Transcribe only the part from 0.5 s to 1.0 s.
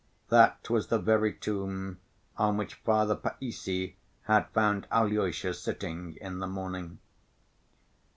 was the